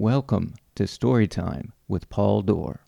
[0.00, 2.80] Welcome to Storytime with Paul Dorr.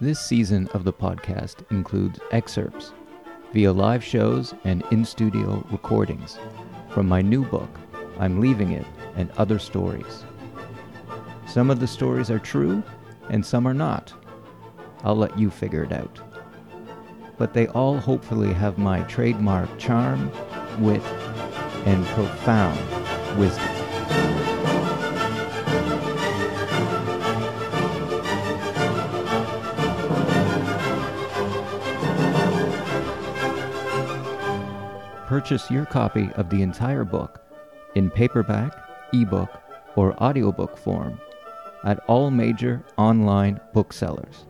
[0.00, 2.92] This season of the podcast includes excerpts
[3.52, 6.38] via live shows and in studio recordings
[6.90, 7.70] from my new book,
[8.20, 8.86] I'm Leaving It,
[9.16, 10.24] and Other Stories.
[11.48, 12.84] Some of the stories are true,
[13.30, 14.14] and some are not.
[15.02, 16.20] I'll let you figure it out.
[17.36, 20.30] But they all hopefully have my trademark charm,
[20.80, 21.02] wit,
[21.86, 22.78] and profound
[23.38, 23.64] wisdom.
[35.26, 37.40] Purchase your copy of the entire book
[37.94, 38.72] in paperback,
[39.12, 39.50] ebook,
[39.94, 41.20] or audiobook form
[41.84, 44.46] at all major online booksellers.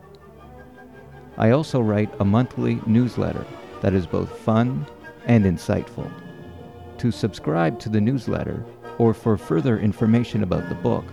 [1.37, 3.45] I also write a monthly newsletter
[3.81, 4.87] that is both fun
[5.29, 6.11] and insightful.
[6.99, 8.65] To subscribe to the newsletter
[8.99, 11.05] or for further information about the book,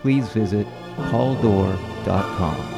[0.00, 2.70] please visit pauldor.com.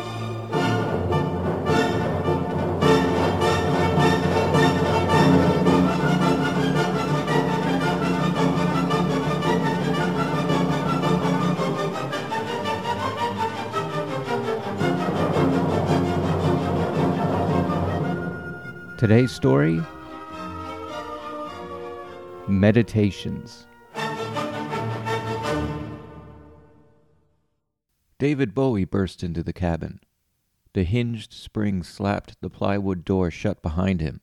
[18.98, 19.82] Today's story
[22.56, 23.66] Meditations.
[28.18, 30.00] David Bowie burst into the cabin.
[30.72, 34.22] The hinged spring slapped the plywood door shut behind him.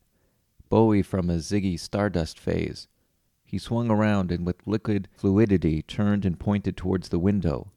[0.68, 2.88] Bowie from a Ziggy Stardust phase.
[3.46, 7.72] He swung around and with liquid fluidity turned and pointed towards the window.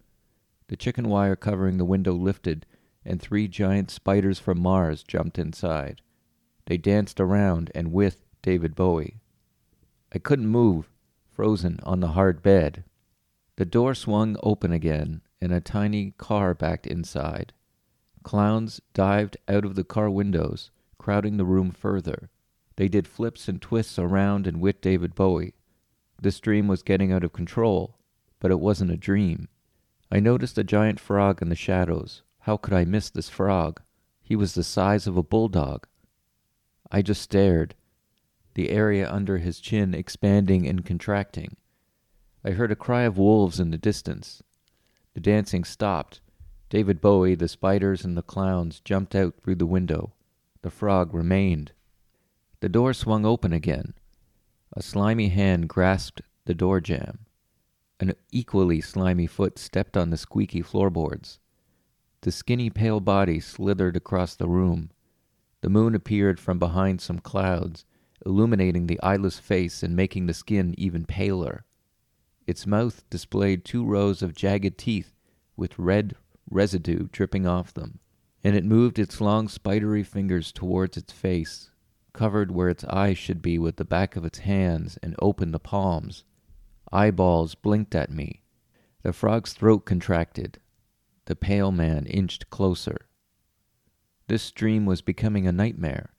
[0.69, 2.65] The chicken wire covering the window lifted,
[3.05, 6.01] and three giant spiders from Mars jumped inside.
[6.65, 9.21] They danced around and with David Bowie.
[10.17, 10.89] I couldn't move,
[11.31, 12.85] frozen on the hard bed.
[13.57, 17.53] The door swung open again, and a tiny car backed inside.
[18.23, 22.31] Clowns dived out of the car windows, crowding the room further.
[22.77, 25.53] They did flips and twists around and with David Bowie.
[26.19, 27.99] This dream was getting out of control,
[28.41, 29.49] but it wasn't a dream.
[30.11, 32.23] I noticed a giant frog in the shadows.
[32.39, 33.83] How could I miss this frog?
[34.23, 35.87] He was the size of a bulldog.
[36.91, 37.75] I just stared,
[38.57, 41.57] the area under his chin expanding and contracting.
[42.43, 44.43] I heard a cry of wolves in the distance.
[45.13, 46.23] The dancing stopped.
[46.71, 50.15] David Bowie, the spiders, and the clowns jumped out through the window.
[50.63, 51.73] The frog remained.
[52.61, 53.93] The door swung open again.
[54.73, 57.27] A slimy hand grasped the door jamb.
[58.01, 61.41] An equally slimy foot stepped on the squeaky floorboards.
[62.23, 64.93] The skinny pale body slithered across the room.
[65.61, 67.85] The moon appeared from behind some clouds,
[68.27, 71.65] illuminating the eyeless face and making the skin even paler.
[72.47, 75.15] Its mouth displayed two rows of jagged teeth
[75.57, 76.15] with red
[76.51, 78.01] residue dripping off them,
[78.45, 81.71] and it moved its long spidery fingers towards its face,
[82.13, 85.59] covered where its eyes should be with the back of its hands, and opened the
[85.59, 86.25] palms.
[86.93, 88.43] Eyeballs blinked at me.
[89.03, 90.59] The frog's throat contracted.
[91.27, 93.09] The pale man inched closer.
[94.29, 96.16] This dream was becoming a nightmare.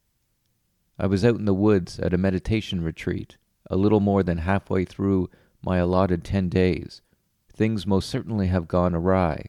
[0.99, 3.37] I was out in the woods at a meditation retreat,
[3.69, 5.29] a little more than halfway through
[5.61, 7.01] my allotted ten days.
[7.53, 9.45] Things most certainly have gone awry.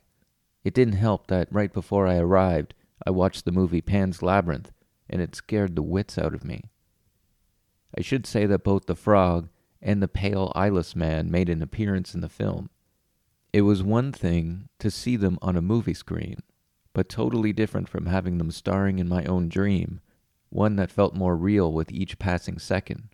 [0.64, 2.74] It didn't help that right before I arrived,
[3.06, 4.72] I watched the movie Pan's Labyrinth,
[5.08, 6.64] and it scared the wits out of me.
[7.96, 9.48] I should say that both the frog
[9.80, 12.68] and the pale eyeless man made an appearance in the film.
[13.52, 16.40] It was one thing to see them on a movie screen,
[16.92, 20.00] but totally different from having them starring in my own dream,
[20.50, 23.08] one that felt more real with each passing second.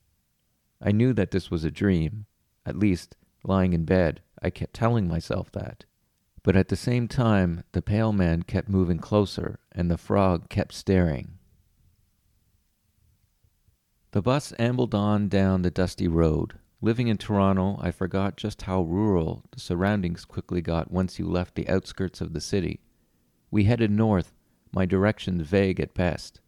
[0.81, 2.27] I knew that this was a dream,
[2.67, 5.85] at least, lying in bed, I kept telling myself that.
[6.43, 10.75] But at the same time, the pale man kept moving closer, and the frog kept
[10.75, 11.39] staring.
[14.13, 16.59] The bus ambled on down the dusty road.
[16.81, 21.55] Living in Toronto, I forgot just how rural the surroundings quickly got once you left
[21.55, 22.81] the outskirts of the city.
[23.51, 24.35] We headed north,
[24.71, 26.41] my directions vague at best.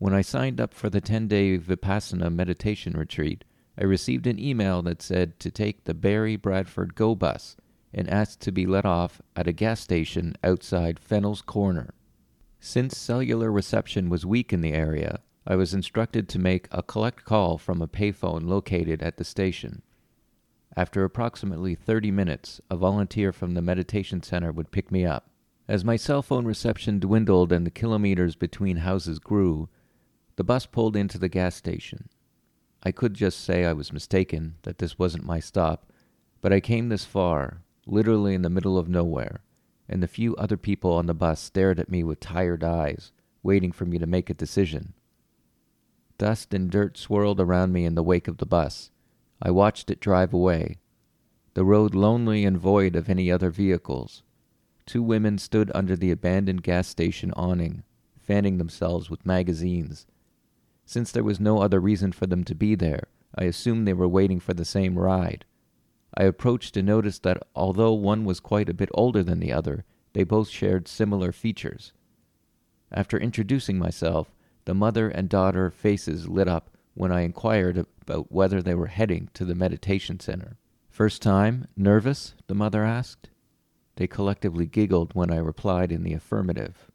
[0.00, 3.44] When I signed up for the 10 day Vipassana meditation retreat,
[3.76, 7.56] I received an email that said to take the Barrie Bradford Go bus
[7.92, 11.94] and asked to be let off at a gas station outside Fennel's Corner.
[12.60, 17.24] Since cellular reception was weak in the area, I was instructed to make a collect
[17.24, 19.82] call from a payphone located at the station.
[20.76, 25.28] After approximately 30 minutes, a volunteer from the meditation center would pick me up.
[25.66, 29.68] As my cell phone reception dwindled and the kilometers between houses grew,
[30.38, 32.08] the bus pulled into the gas station.
[32.84, 35.92] I could just say I was mistaken, that this wasn't my stop,
[36.40, 39.40] but I came this far, literally in the middle of nowhere,
[39.88, 43.10] and the few other people on the bus stared at me with tired eyes,
[43.42, 44.92] waiting for me to make a decision.
[46.18, 48.92] Dust and dirt swirled around me in the wake of the bus.
[49.42, 50.78] I watched it drive away.
[51.54, 54.22] The road lonely and void of any other vehicles.
[54.86, 57.82] Two women stood under the abandoned gas station awning,
[58.20, 60.06] fanning themselves with magazines.
[60.88, 64.08] Since there was no other reason for them to be there, I assumed they were
[64.08, 65.44] waiting for the same ride.
[66.16, 69.84] I approached and noticed that although one was quite a bit older than the other,
[70.14, 71.92] they both shared similar features.
[72.90, 78.62] After introducing myself, the mother and daughter faces lit up when I inquired about whether
[78.62, 80.56] they were heading to the meditation center.
[80.88, 82.32] First time, nervous?
[82.46, 83.28] the mother asked.
[83.96, 86.90] They collectively giggled when I replied in the affirmative.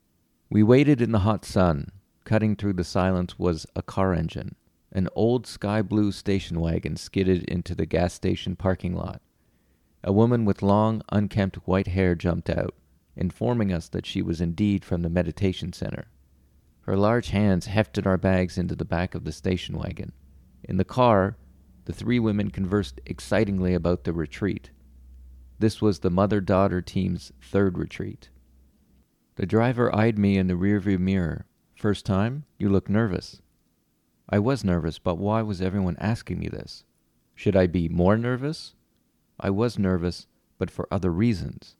[0.49, 1.91] We waited in the hot sun.
[2.23, 4.55] Cutting through the silence was a car engine.
[4.91, 9.21] An old sky blue station wagon skidded into the gas station parking lot.
[10.03, 12.75] A woman with long, unkempt white hair jumped out,
[13.15, 16.07] informing us that she was indeed from the meditation center.
[16.81, 20.11] Her large hands hefted our bags into the back of the station wagon.
[20.63, 21.37] In the car,
[21.85, 24.71] the three women conversed excitingly about the retreat.
[25.59, 28.29] This was the mother daughter team's third retreat.
[29.35, 31.45] The driver eyed me in the rearview mirror.
[31.83, 32.45] First time?
[32.57, 33.41] You look nervous.
[34.29, 36.85] I was nervous, but why was everyone asking me this?
[37.35, 38.73] Should I be more nervous?
[39.37, 40.27] I was nervous,
[40.57, 41.75] but for other reasons.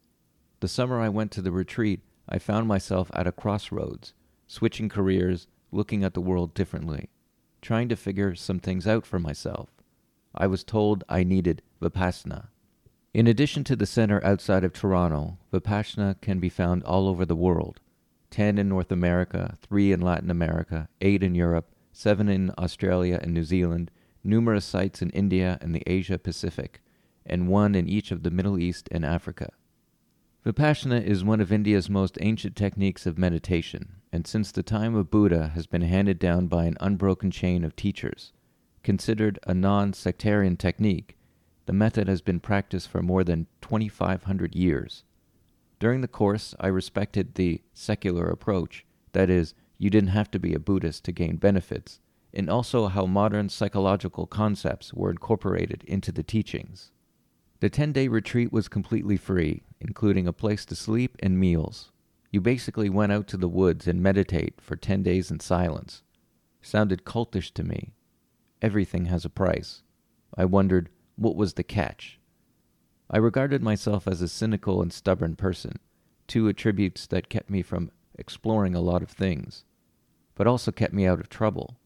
[0.60, 4.14] The summer I went to the retreat, I found myself at a crossroads,
[4.46, 7.08] switching careers, looking at the world differently,
[7.62, 9.70] trying to figure some things out for myself.
[10.36, 12.50] I was told I needed Vipassana.
[13.14, 17.38] In addition to the center outside of Toronto, Vipassana can be found all over the
[17.38, 17.80] world
[18.34, 23.32] 10 in North America, 3 in Latin America, 8 in Europe, seven in Australia and
[23.32, 23.92] New Zealand,
[24.24, 26.82] numerous sites in India and the Asia Pacific,
[27.28, 29.52] and one in each of the Middle East and Africa.
[30.44, 35.12] Vipassana is one of India's most ancient techniques of meditation, and since the time of
[35.12, 38.34] Buddha has been handed down by an unbroken chain of teachers.
[38.82, 41.18] Considered a non sectarian technique,
[41.68, 45.04] the method has been practiced for more than 2,500 years.
[45.80, 50.54] During the course, I respected the secular approach, that is, you didn't have to be
[50.54, 52.00] a Buddhist to gain benefits,
[52.34, 56.92] and also how modern psychological concepts were incorporated into the teachings.
[57.60, 61.92] The 10 day retreat was completely free, including a place to sleep and meals.
[62.32, 66.02] You basically went out to the woods and meditate for 10 days in silence.
[66.62, 67.94] Sounded cultish to me.
[68.62, 69.84] Everything has a price.
[70.36, 72.20] I wondered, what was the catch?
[73.10, 75.80] I regarded myself as a cynical and stubborn person,
[76.28, 79.66] two attributes that kept me from exploring a lot of things,
[80.36, 81.78] but also kept me out of trouble.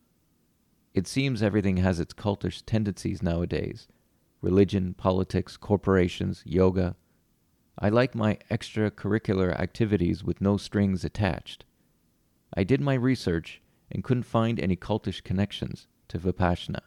[0.93, 3.87] It seems everything has its cultish tendencies nowadays
[4.41, 6.95] religion, politics, corporations, yoga.
[7.79, 11.65] I like my extracurricular activities with no strings attached.
[12.55, 13.61] I did my research
[13.91, 16.81] and couldn't find any cultish connections to Vipassana.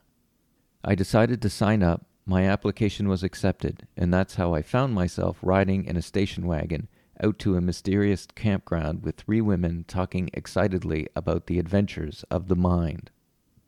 [0.84, 5.38] I decided to sign up, my application was accepted, and that's how I found myself
[5.42, 6.88] riding in a station wagon
[7.22, 12.56] out to a mysterious campground with three women talking excitedly about the adventures of the
[12.56, 13.10] mind.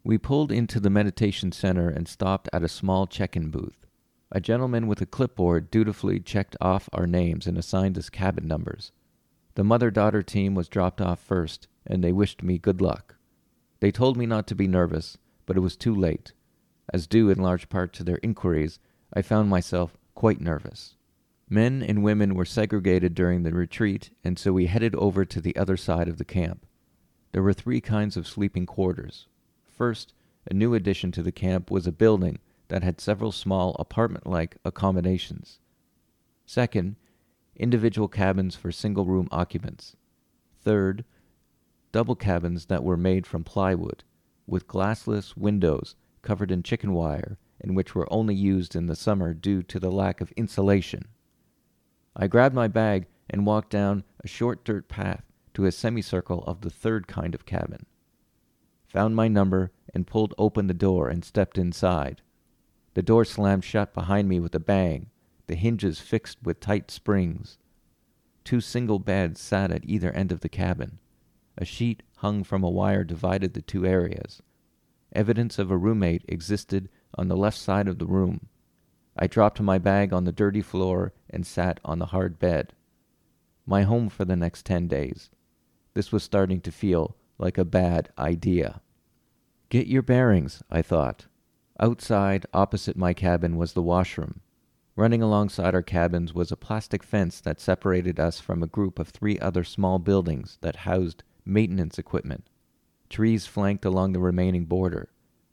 [0.05, 3.87] We pulled into the meditation center and stopped at a small check in booth.
[4.31, 8.91] A gentleman with a clipboard dutifully checked off our names and assigned us cabin numbers.
[9.55, 13.17] The mother daughter team was dropped off first, and they wished me good luck.
[13.81, 16.33] They told me not to be nervous, but it was too late.
[16.93, 18.79] As due in large part to their inquiries,
[19.13, 20.97] I found myself quite nervous.
[21.49, 25.57] Men and women were segregated during the retreat, and so we headed over to the
[25.57, 26.67] other side of the camp.
[27.33, 29.29] There were three kinds of sleeping quarters.
[29.65, 30.15] First,
[30.51, 34.57] a new addition to the camp was a building that had several small apartment like
[34.65, 35.61] accommodations.
[36.47, 36.97] Second,
[37.55, 39.95] individual cabins for single room occupants.
[40.63, 41.05] Third,
[41.93, 44.05] double cabins that were made from plywood,
[44.47, 49.35] with glassless windows covered in chicken wire and which were only used in the summer
[49.35, 51.07] due to the lack of insulation.
[52.17, 55.25] I grabbed my bag and walked down a short dirt path
[55.55, 57.87] to a semicircle of the third kind of cabin.
[58.89, 62.21] Found my number and pulled open the door and stepped inside.
[62.95, 65.11] The door slammed shut behind me with a bang,
[65.47, 67.59] the hinges fixed with tight springs.
[68.45, 70.99] Two single beds sat at either end of the cabin.
[71.57, 74.43] A sheet hung from a wire divided the two areas.
[75.13, 78.49] Evidence of a roommate existed on the left side of the room,
[79.17, 82.73] I dropped my bag on the dirty floor and sat on the hard bed.
[83.67, 85.29] My home for the next ten days.
[85.95, 88.81] This was starting to feel like a bad idea.
[89.69, 91.27] Get your bearings, I thought.
[91.79, 94.41] Outside, opposite my cabin, was the washroom.
[94.97, 99.09] Running alongside our cabins was a plastic fence that separated us from a group of
[99.09, 102.49] three other small buildings that housed maintenance equipment.
[103.13, 105.11] Trees flanked along the remaining border.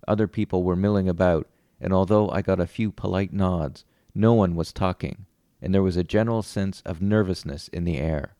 [0.07, 1.45] Other people were milling about,
[1.81, 3.83] and although I got a few polite nods,
[4.15, 5.25] no one was talking,
[5.61, 8.37] and there was a general sense of nervousness in the air.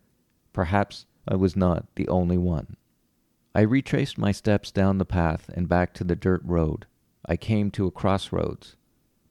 [0.53, 2.77] Perhaps I was not the only one.
[3.53, 6.85] I retraced my steps down the path and back to the dirt road.
[7.25, 8.77] I came to a crossroads.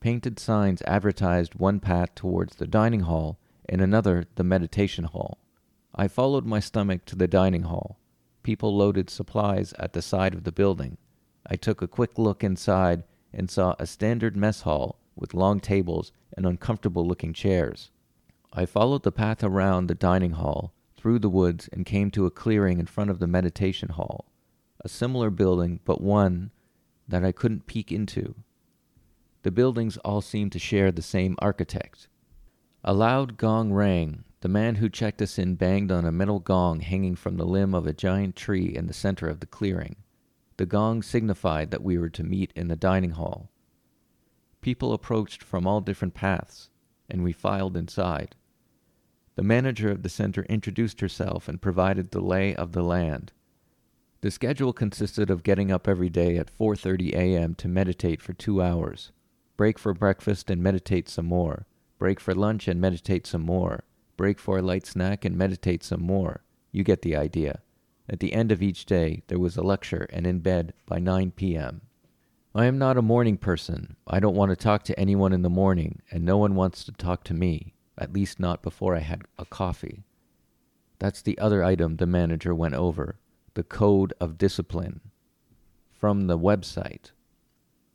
[0.01, 5.39] Painted signs advertised one path towards the dining hall and another the meditation hall.
[5.95, 7.99] I followed my stomach to the dining hall.
[8.49, 10.97] People loaded supplies at the side of the building.
[11.47, 16.13] I took a quick look inside and saw a standard mess hall with long tables
[16.35, 17.91] and uncomfortable looking chairs.
[18.51, 22.31] I followed the path around the dining hall, through the woods, and came to a
[22.31, 24.33] clearing in front of the meditation hall.
[24.81, 26.51] A similar building, but one
[27.07, 28.35] that I couldn't peek into.
[29.43, 32.09] The buildings all seemed to share the same architect.
[32.83, 34.25] A loud gong rang.
[34.41, 37.75] The man who checked us in banged on a metal gong hanging from the limb
[37.75, 39.97] of a giant tree in the center of the clearing.
[40.59, 43.51] The gong signified that we were to meet in the dining hall.
[44.61, 46.71] People approached from all different paths,
[47.11, 48.37] and we filed inside.
[49.35, 53.33] The manager of the center introduced herself and provided the lay of the land.
[54.21, 57.55] The schedule consisted of getting up every day at 4:30 a.m.
[57.57, 59.13] to meditate for 2 hours,
[59.57, 61.67] break for breakfast and meditate some more,
[61.99, 63.85] break for lunch and meditate some more,
[64.19, 66.43] break for a light snack and meditate some more.
[66.71, 67.61] You get the idea.
[68.07, 71.31] At the end of each day, there was a lecture and in bed by 9
[71.31, 71.81] p.m.
[72.55, 73.97] I am not a morning person.
[74.07, 76.93] I don't want to talk to anyone in the morning, and no one wants to
[76.93, 80.05] talk to me, at least not before I had a coffee.
[80.99, 83.17] That's the other item the manager went over
[83.55, 85.01] the code of discipline
[85.93, 87.11] from the website.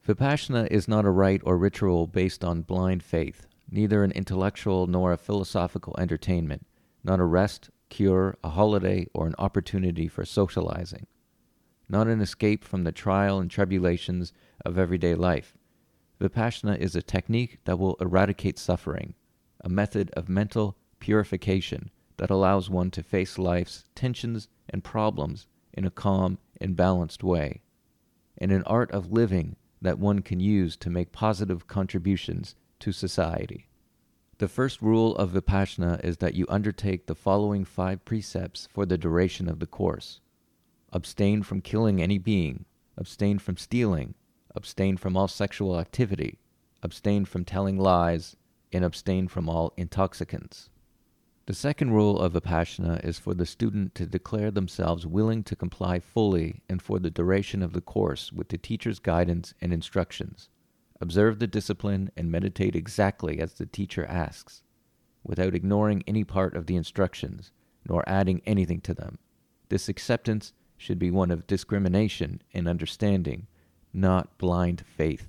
[0.06, 5.12] Vipassana is not a rite or ritual based on blind faith, neither an intellectual nor
[5.12, 6.64] a philosophical entertainment,
[7.04, 11.08] not a rest, cure, a holiday, or an opportunity for socializing,
[11.90, 14.32] not an escape from the trial and tribulations
[14.64, 15.58] of everyday life.
[16.22, 19.16] Vipassana is a technique that will eradicate suffering,
[19.62, 25.84] a method of mental purification that allows one to face life's tensions and problems in
[25.84, 27.62] a calm and balanced way,
[28.38, 33.70] and an art of living that one can use to make positive contributions to society.
[34.40, 38.98] The first rule of Vipassana is that you undertake the following five precepts for the
[38.98, 40.20] duration of the course
[40.92, 42.66] abstain from killing any being,
[42.98, 44.16] abstain from stealing,
[44.54, 46.40] abstain from all sexual activity,
[46.84, 48.36] abstain from telling lies,
[48.74, 50.70] and abstain from all intoxicants.
[51.46, 56.02] The second rule of Vipassana is for the student to declare themselves willing to comply
[56.02, 60.50] fully and for the duration of the course with the teacher's guidance and instructions.
[61.04, 64.64] Observe the discipline and meditate exactly as the teacher asks,
[65.22, 67.52] without ignoring any part of the instructions,
[67.86, 69.20] nor adding anything to them.
[69.68, 73.48] This acceptance should be one of discrimination and understanding,
[73.92, 75.28] not blind faith.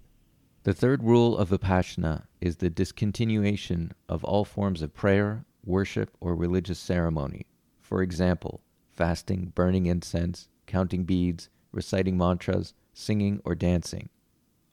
[0.62, 6.36] The third rule of Vipassana is the discontinuation of all forms of prayer, worship, or
[6.36, 7.46] religious ceremony.
[7.80, 8.60] For example,
[8.92, 14.08] fasting, burning incense, counting beads, reciting mantras, singing, or dancing.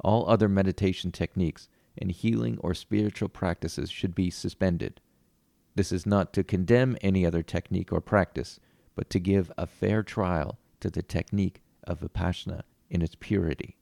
[0.01, 4.99] All other meditation techniques and healing or spiritual practices should be suspended.
[5.75, 8.59] This is not to condemn any other technique or practice,
[8.95, 13.77] but to give a fair trial to the technique of Vipassana in its purity.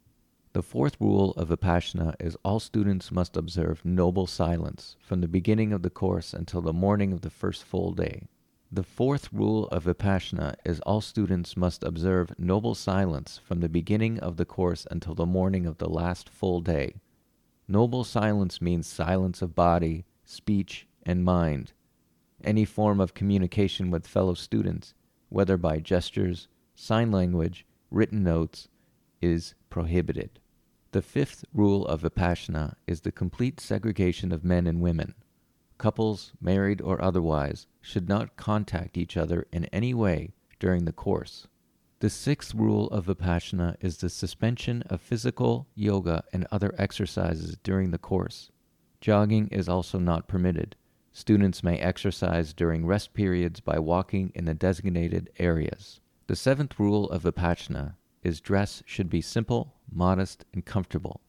[0.53, 5.71] The fourth rule of Vipassana is all students must observe noble silence from the beginning
[5.71, 8.27] of the course until the morning of the first full day.
[8.71, 14.19] The fourth rule of Vipassana is all students must observe noble silence from the beginning
[14.19, 17.01] of the course until the morning of the last full day.
[17.67, 21.73] Noble silence means silence of body, speech, and mind.
[22.43, 24.93] Any form of communication with fellow students,
[25.29, 28.67] whether by gestures, sign language, written notes,
[29.19, 30.39] is prohibited.
[30.91, 35.15] The fifth rule of Vipassana is the complete segregation of men and women.
[35.79, 41.47] Couples, married or otherwise, should not contact each other in any way during the course.
[42.01, 47.91] The sixth rule of Vipassana is the suspension of physical, yoga, and other exercises during
[47.91, 48.51] the course.
[49.01, 50.75] Jogging is also not permitted.
[51.13, 56.01] Students may exercise during rest periods by walking in the designated areas.
[56.27, 61.21] The seventh rule of Vipassana is dress should be simple, modest, and comfortable.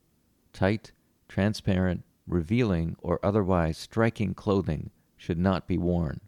[0.53, 0.93] Tight,
[1.29, 6.21] transparent, revealing, or otherwise striking clothing should not be worn.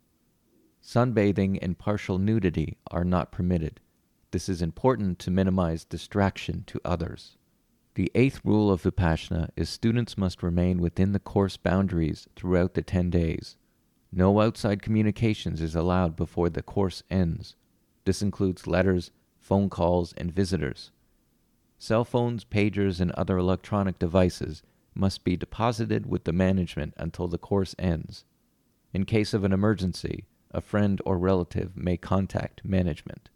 [0.83, 3.81] Sunbathing and partial nudity are not permitted.
[4.33, 7.37] This is important to minimize distraction to others.
[7.95, 12.83] The eighth rule of Vipassana is students must remain within the course boundaries throughout the
[12.83, 13.57] 10 days.
[14.11, 17.55] No outside communications is allowed before the course ends.
[18.05, 20.91] This includes letters, phone calls, and visitors.
[21.79, 24.63] Cell phones, pagers, and other electronic devices
[24.95, 28.25] must be deposited with the management until the course ends.
[28.93, 33.31] In case of an emergency, a friend or relative may contact management.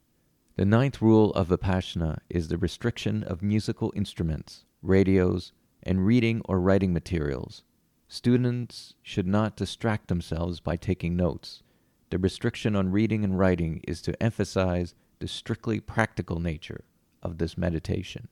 [0.56, 6.60] The ninth rule of Vipassana is the restriction of musical instruments, radios, and reading or
[6.60, 7.62] writing materials.
[8.08, 11.62] Students should not distract themselves by taking notes.
[12.10, 16.84] The restriction on reading and writing is to emphasize the strictly practical nature
[17.22, 18.28] of this meditation.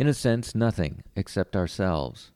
[0.00, 2.30] In a sense, nothing except ourselves.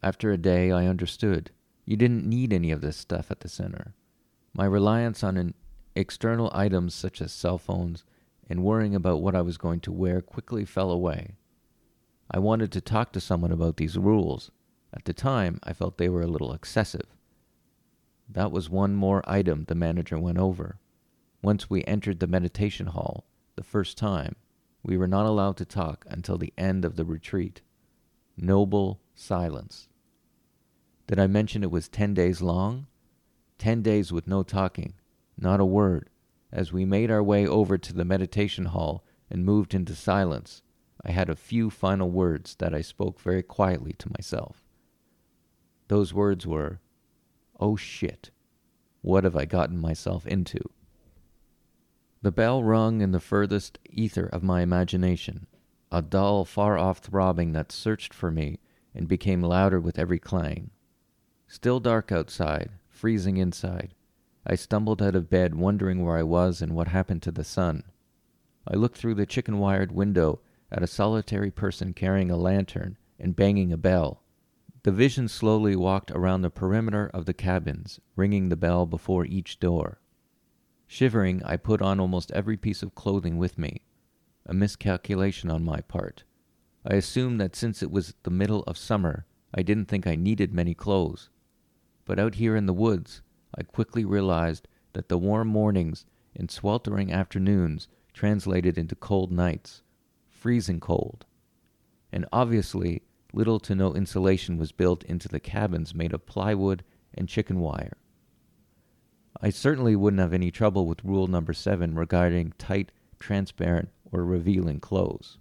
[0.00, 1.50] After a day, I understood.
[1.84, 3.94] You didn't need any of this stuff at the center.
[4.54, 5.52] My reliance on
[5.96, 8.04] external items such as cell phones
[8.48, 11.34] and worrying about what I was going to wear quickly fell away.
[12.30, 14.52] I wanted to talk to someone about these rules.
[14.94, 17.16] At the time, I felt they were a little excessive.
[18.28, 20.78] That was one more item the manager went over.
[21.42, 23.24] Once we entered the meditation hall,
[23.56, 24.36] the first time,
[24.82, 27.60] we were not allowed to talk until the end of the retreat.
[28.36, 29.88] Noble silence.
[31.06, 32.86] Did I mention it was ten days long?
[33.58, 34.94] Ten days with no talking,
[35.36, 36.08] not a word,
[36.52, 40.62] as we made our way over to the meditation hall and moved into silence,
[41.04, 44.64] I had a few final words that I spoke very quietly to myself.
[45.88, 46.80] Those words were,
[47.58, 48.30] Oh shit,
[49.02, 50.60] what have I gotten myself into?
[52.22, 55.46] The bell rung in the furthest ether of my imagination,
[55.90, 58.60] a dull, far off throbbing that searched for me
[58.94, 60.70] and became louder with every clang.
[61.48, 63.94] Still dark outside, freezing inside,
[64.46, 67.84] I stumbled out of bed wondering where I was and what happened to the sun.
[68.66, 70.40] I looked through the chicken wired window
[70.72, 74.22] at a solitary person carrying a lantern and banging a bell.
[74.82, 79.60] The vision slowly walked around the perimeter of the cabins, ringing the bell before each
[79.60, 79.99] door.
[80.92, 83.84] Shivering, I put on almost every piece of clothing with me,
[84.44, 86.24] a miscalculation on my part.
[86.84, 89.24] I assumed that since it was the middle of summer,
[89.54, 91.30] I didn't think I needed many clothes.
[92.04, 93.22] But out here in the woods,
[93.56, 99.82] I quickly realized that the warm mornings and sweltering afternoons translated into cold nights,
[100.28, 101.24] freezing cold.
[102.10, 106.82] And obviously, little to no insulation was built into the cabins made of plywood
[107.14, 107.99] and chicken wire.
[109.42, 114.80] I certainly wouldn't have any trouble with rule number seven regarding tight, transparent, or revealing
[114.80, 115.38] clothes.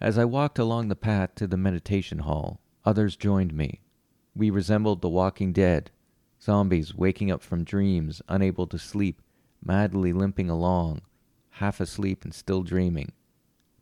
[0.00, 3.80] As I walked along the path to the meditation hall, others joined me.
[4.34, 5.90] We resembled the walking dead,
[6.44, 9.22] Zombies waking up from dreams, unable to sleep,
[9.64, 11.00] madly limping along,
[11.50, 13.12] half asleep and still dreaming.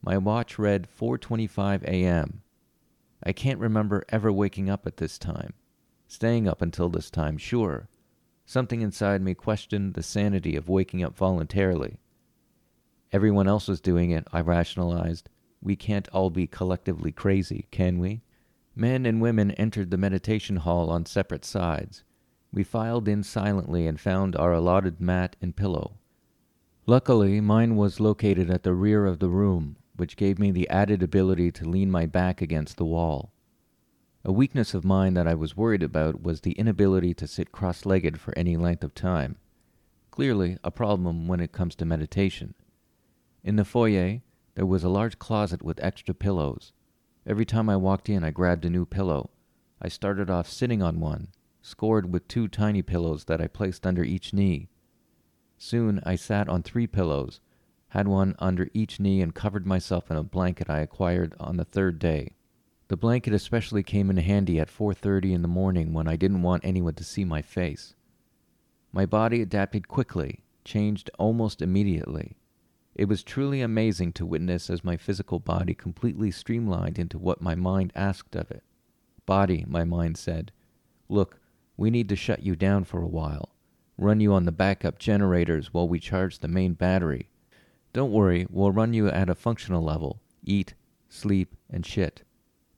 [0.00, 2.42] My watch read 4:25 a.m.
[3.22, 5.54] I can't remember ever waking up at this time.
[6.06, 7.88] Staying up until this time, sure.
[8.44, 11.98] Something inside me questioned the sanity of waking up voluntarily.
[13.12, 15.28] Everyone else was doing it, I rationalized.
[15.60, 18.22] We can't all be collectively crazy, can we?
[18.74, 22.04] Men and women entered the meditation hall on separate sides.
[22.52, 25.98] We filed in silently and found our allotted mat and pillow.
[26.86, 31.02] Luckily, mine was located at the rear of the room, which gave me the added
[31.02, 33.32] ability to lean my back against the wall.
[34.24, 37.84] A weakness of mine that I was worried about was the inability to sit cross
[37.84, 39.36] legged for any length of time.
[40.12, 42.54] Clearly, a problem when it comes to meditation.
[43.42, 44.20] In the foyer,
[44.54, 46.72] there was a large closet with extra pillows.
[47.26, 49.30] Every time I walked in, I grabbed a new pillow.
[49.80, 51.28] I started off sitting on one,
[51.60, 54.68] scored with two tiny pillows that I placed under each knee.
[55.58, 57.40] Soon I sat on three pillows,
[57.88, 61.64] had one under each knee, and covered myself in a blanket I acquired on the
[61.64, 62.36] third day.
[62.92, 66.62] The blanket especially came in handy at 4:30 in the morning when I didn't want
[66.62, 67.94] anyone to see my face.
[68.92, 72.36] My body adapted quickly, changed almost immediately.
[72.94, 77.54] It was truly amazing to witness as my physical body completely streamlined into what my
[77.54, 78.62] mind asked of it.
[79.24, 80.52] Body, my mind said,
[81.08, 81.40] look,
[81.78, 83.54] we need to shut you down for a while,
[83.96, 87.30] run you on the backup generators while we charge the main battery.
[87.94, 90.74] Don't worry, we'll run you at a functional level eat,
[91.08, 92.22] sleep, and shit.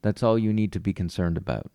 [0.05, 1.73] That's all you need to be concerned about.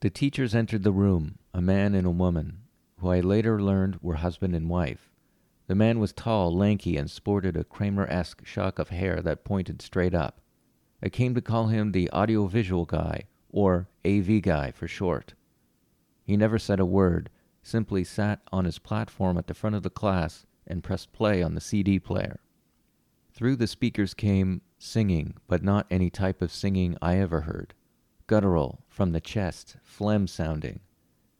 [0.00, 2.62] The teachers entered the room, a man and a woman,
[2.96, 5.10] who I later learned were husband and wife.
[5.66, 9.82] The man was tall, lanky, and sported a Kramer esque shock of hair that pointed
[9.82, 10.40] straight up.
[11.02, 15.34] I came to call him the audiovisual guy, or AV guy for short.
[16.24, 17.28] He never said a word,
[17.62, 21.54] simply sat on his platform at the front of the class and pressed play on
[21.54, 22.40] the CD player.
[23.30, 27.74] Through the speakers came singing, but not any type of singing I ever heard.
[28.26, 30.80] Guttural, from the chest, phlegm sounding.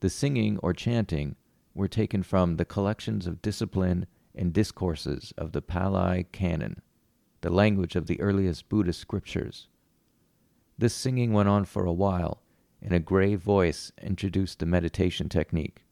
[0.00, 1.36] The singing or chanting
[1.74, 6.82] were taken from the collections of discipline and discourses of the Pali Canon,
[7.40, 9.68] the language of the earliest Buddhist scriptures.
[10.76, 12.42] This singing went on for a while,
[12.80, 15.84] and a grave voice introduced the meditation technique.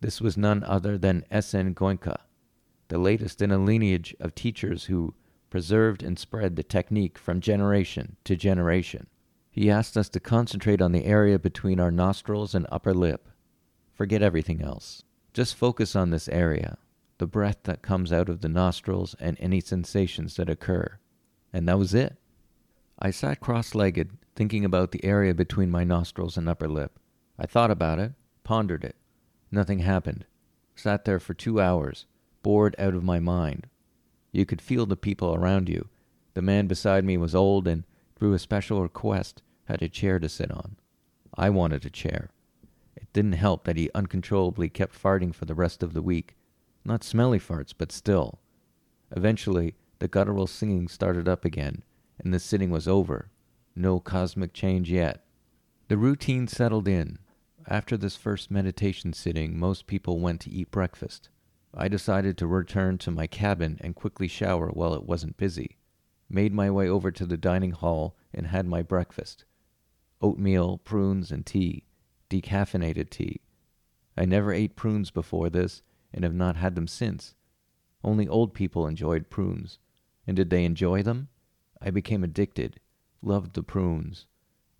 [0.00, 1.74] This was none other than S.N.
[1.74, 2.18] Goenka,
[2.88, 5.14] the latest in a lineage of teachers who
[5.50, 9.06] preserved and spread the technique from generation to generation.
[9.50, 13.28] He asked us to concentrate on the area between our nostrils and upper lip.
[13.92, 15.02] Forget everything else.
[15.32, 16.78] Just focus on this area,
[17.18, 20.98] the breath that comes out of the nostrils and any sensations that occur.
[21.52, 22.16] And that was it.
[22.98, 26.98] I sat cross legged, thinking about the area between my nostrils and upper lip.
[27.38, 28.12] I thought about it,
[28.44, 28.96] pondered it.
[29.50, 30.24] Nothing happened.
[30.74, 32.06] Sat there for two hours,
[32.42, 33.68] bored out of my mind.
[34.38, 35.88] You could feel the people around you.
[36.34, 37.82] The man beside me was old and,
[38.14, 40.76] through a special request, had a chair to sit on.
[41.34, 42.30] I wanted a chair.
[42.94, 46.36] It didn't help that he uncontrollably kept farting for the rest of the week.
[46.84, 48.38] Not smelly farts, but still.
[49.10, 51.82] Eventually, the guttural singing started up again,
[52.20, 53.32] and the sitting was over.
[53.74, 55.24] No cosmic change yet.
[55.88, 57.18] The routine settled in.
[57.66, 61.28] After this first meditation sitting, most people went to eat breakfast.
[61.74, 65.78] I decided to return to my cabin and quickly shower while it wasn't busy.
[66.28, 69.44] Made my way over to the dining hall and had my breakfast
[70.20, 71.84] oatmeal, prunes, and tea,
[72.28, 73.40] decaffeinated tea.
[74.16, 77.34] I never ate prunes before this and have not had them since.
[78.02, 79.78] Only old people enjoyed prunes.
[80.26, 81.28] And did they enjoy them?
[81.80, 82.80] I became addicted,
[83.22, 84.26] loved the prunes.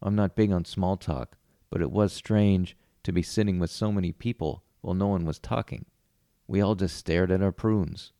[0.03, 1.37] I'm not big on small talk,
[1.71, 5.39] but it was strange to be sitting with so many people while no one was
[5.39, 5.87] talking.
[6.49, 8.13] We all just stared at our prunes.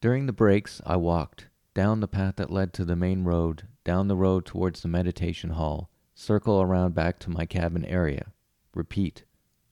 [0.00, 4.08] During the breaks, I walked down the path that led to the main road, down
[4.08, 8.32] the road towards the meditation hall, circle around back to my cabin area.
[8.74, 9.24] Repeat.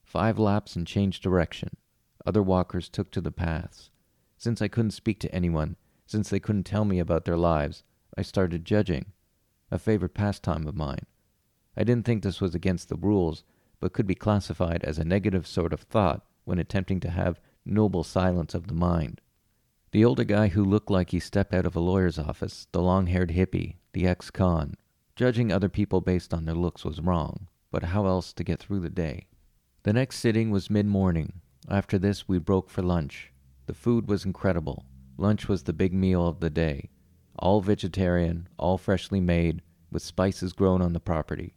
[0.03, 1.77] Five laps and change direction.
[2.27, 3.91] Other walkers took to the paths.
[4.39, 7.83] Since I couldn't speak to anyone, since they couldn't tell me about their lives,
[8.17, 9.13] I started judging.
[9.71, 11.07] A favorite pastime of mine.
[11.77, 13.45] I didn't think this was against the rules,
[13.79, 18.05] but could be classified as a negative sort of thought when attempting to have noble
[18.05, 19.21] silence of the mind.
[19.93, 23.07] The older guy who looked like he stepped out of a lawyer's office, the long
[23.07, 24.75] haired hippie, the ex con.
[25.17, 28.81] Judging other people based on their looks was wrong, but how else to get through
[28.81, 29.29] the day?
[29.85, 31.41] The next sitting was mid morning.
[31.69, 33.33] After this, we broke for lunch.
[33.67, 34.85] The food was incredible.
[35.17, 36.91] Lunch was the big meal of the day.
[37.39, 41.55] All vegetarian, all freshly made, with spices grown on the property.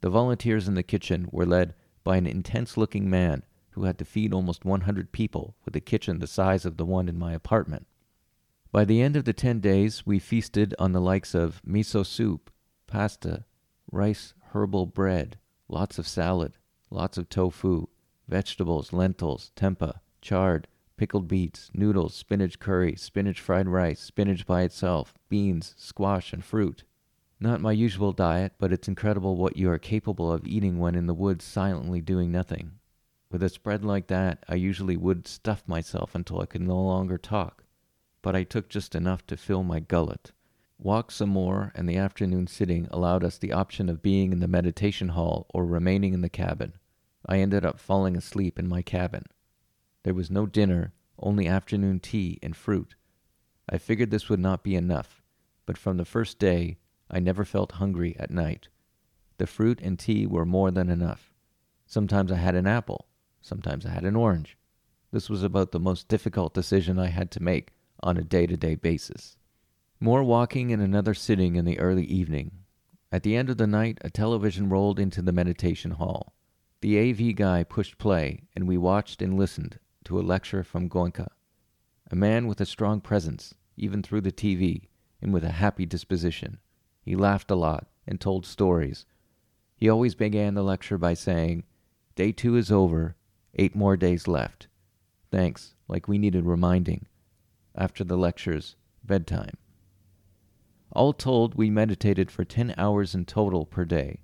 [0.00, 3.42] The volunteers in the kitchen were led by an intense looking man
[3.74, 7.08] who had to feed almost 100 people with a kitchen the size of the one
[7.08, 7.86] in my apartment.
[8.70, 12.50] By the end of the 10 days, we feasted on the likes of miso soup,
[12.86, 13.44] pasta,
[13.90, 16.56] rice, herbal bread, lots of salad,
[16.90, 17.86] lots of tofu,
[18.28, 25.14] vegetables, lentils, tempeh, chard, pickled beets, noodles, spinach curry, spinach fried rice, spinach by itself,
[25.28, 26.84] beans, squash, and fruit.
[27.40, 31.06] Not my usual diet, but it's incredible what you are capable of eating when in
[31.06, 32.78] the woods silently doing nothing.
[33.34, 37.18] With a spread like that, I usually would stuff myself until I could no longer
[37.18, 37.64] talk,
[38.22, 40.30] but I took just enough to fill my gullet.
[40.78, 44.46] Walked some more, and the afternoon sitting allowed us the option of being in the
[44.46, 46.74] meditation hall or remaining in the cabin.
[47.26, 49.24] I ended up falling asleep in my cabin.
[50.04, 52.94] There was no dinner, only afternoon tea and fruit.
[53.68, 55.24] I figured this would not be enough,
[55.66, 56.78] but from the first day
[57.10, 58.68] I never felt hungry at night.
[59.38, 61.34] The fruit and tea were more than enough.
[61.84, 63.08] Sometimes I had an apple,
[63.44, 64.56] Sometimes I had an orange.
[65.10, 68.56] This was about the most difficult decision I had to make on a day to
[68.56, 69.36] day basis.
[70.00, 72.52] More walking and another sitting in the early evening.
[73.12, 76.32] At the end of the night, a television rolled into the meditation hall.
[76.80, 81.28] The AV guy pushed play, and we watched and listened to a lecture from Goenka,
[82.10, 84.88] a man with a strong presence, even through the TV,
[85.20, 86.60] and with a happy disposition.
[87.02, 89.04] He laughed a lot and told stories.
[89.76, 91.64] He always began the lecture by saying,
[92.14, 93.16] Day two is over,
[93.56, 94.66] Eight more days left.
[95.30, 97.06] Thanks, like we needed reminding.
[97.76, 99.56] After the lectures, bedtime.
[100.92, 104.20] All told, we meditated for 10 hours in total per day.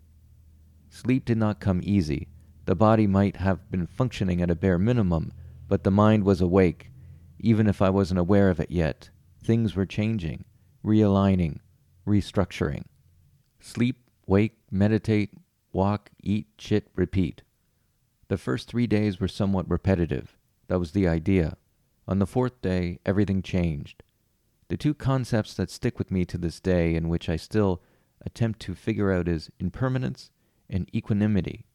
[0.88, 2.28] Sleep did not come easy.
[2.64, 5.32] The body might have been functioning at a bare minimum,
[5.68, 6.90] but the mind was awake,
[7.38, 9.10] even if I wasn't aware of it yet.
[9.42, 10.44] Things were changing,
[10.84, 11.58] realigning,
[12.06, 12.84] restructuring.
[13.60, 15.34] Sleep, wake, meditate,
[15.72, 17.42] walk, eat, chit, repeat.
[18.30, 20.36] The first three days were somewhat repetitive.
[20.68, 21.56] That was the idea.
[22.06, 24.04] On the fourth day, everything changed.
[24.68, 27.82] The two concepts that stick with me to this day and which I still
[28.24, 30.30] attempt to figure out is impermanence
[30.68, 31.66] and equanimity.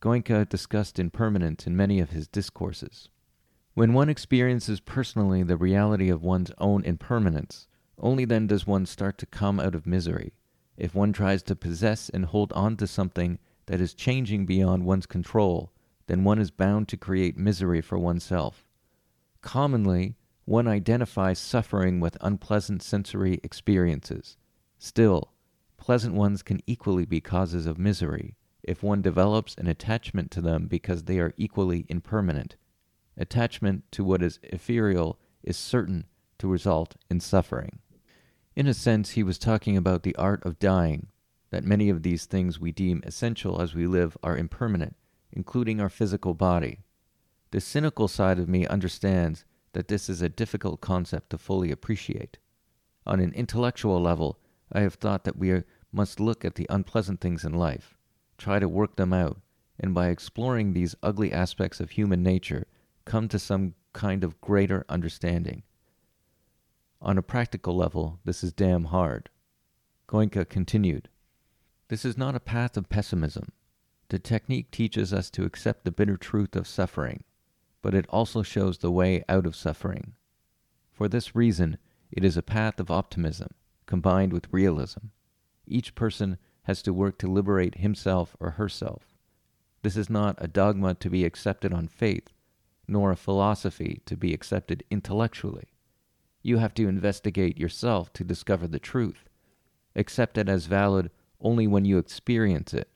[0.00, 3.08] Goenka discussed impermanence in many of his discourses.
[3.74, 7.66] When one experiences personally the reality of one's own impermanence,
[7.98, 10.32] only then does one start to come out of misery.
[10.76, 13.40] If one tries to possess and hold on to something
[13.72, 15.72] that is changing beyond one's control,
[16.06, 18.68] then one is bound to create misery for oneself.
[19.40, 24.36] Commonly, one identifies suffering with unpleasant sensory experiences.
[24.78, 25.32] Still,
[25.78, 30.66] pleasant ones can equally be causes of misery if one develops an attachment to them
[30.66, 32.56] because they are equally impermanent.
[33.16, 36.04] Attachment to what is ethereal is certain
[36.36, 37.78] to result in suffering.
[38.54, 41.06] In a sense, he was talking about the art of dying,
[41.52, 44.96] that many of these things we deem essential as we live are impermanent,
[45.30, 46.78] including our physical body.
[47.50, 52.38] The cynical side of me understands that this is a difficult concept to fully appreciate.
[53.06, 54.38] On an intellectual level,
[54.72, 55.62] I have thought that we
[55.92, 57.98] must look at the unpleasant things in life,
[58.38, 59.38] try to work them out,
[59.78, 62.66] and by exploring these ugly aspects of human nature,
[63.04, 65.64] come to some kind of greater understanding.
[67.02, 69.28] On a practical level, this is damn hard.
[70.08, 71.10] Goenka continued
[71.92, 73.52] This is not a path of pessimism.
[74.08, 77.22] The technique teaches us to accept the bitter truth of suffering,
[77.82, 80.14] but it also shows the way out of suffering.
[80.90, 81.76] For this reason,
[82.10, 83.50] it is a path of optimism
[83.84, 85.08] combined with realism.
[85.66, 89.12] Each person has to work to liberate himself or herself.
[89.82, 92.30] This is not a dogma to be accepted on faith,
[92.88, 95.74] nor a philosophy to be accepted intellectually.
[96.40, 99.28] You have to investigate yourself to discover the truth.
[99.94, 101.10] Accept it as valid
[101.42, 102.88] only when you experience it.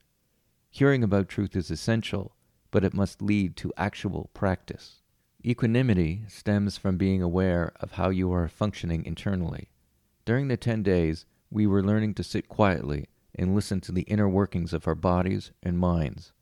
[0.70, 2.34] Hearing about truth is essential,
[2.70, 5.02] but it must lead to actual practice.
[5.44, 9.68] Equanimity stems from being aware of how you are functioning internally.
[10.24, 14.28] During the 10 days, we were learning to sit quietly and listen to the inner
[14.28, 16.32] workings of our bodies and minds,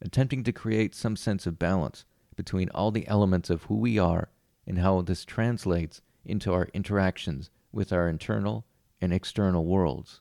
[0.00, 4.30] attempting to create some sense of balance between all the elements of who we are
[4.66, 8.64] and how this translates into our interactions with our internal
[9.00, 10.20] and external worlds.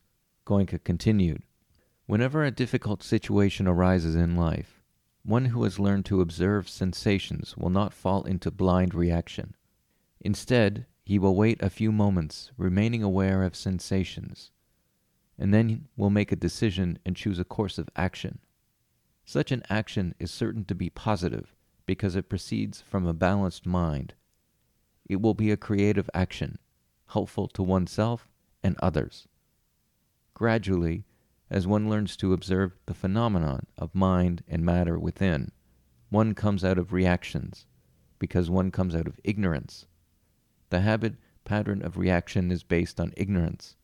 [0.49, 1.43] Goenka continued
[2.07, 4.81] Whenever a difficult situation arises in life,
[5.21, 9.55] one who has learned to observe sensations will not fall into blind reaction.
[10.19, 14.49] Instead, he will wait a few moments, remaining aware of sensations,
[15.37, 18.39] and then will make a decision and choose a course of action.
[19.23, 21.53] Such an action is certain to be positive
[21.85, 24.15] because it proceeds from a balanced mind
[25.05, 26.57] it will be a creative action,
[27.09, 28.27] helpful to oneself
[28.63, 29.27] and others.
[30.39, 31.03] Gradually,
[31.49, 35.51] as one learns to observe the phenomenon of mind and matter within,
[36.07, 37.65] one comes out of reactions,
[38.19, 39.85] because one comes out of ignorance.
[40.69, 43.75] The habit pattern of reaction is based on ignorance.